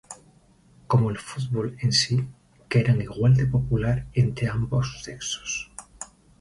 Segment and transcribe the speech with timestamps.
[0.87, 2.27] Como el fútbol en sí,
[2.67, 5.71] que eran igual de popular entre ambos sexos.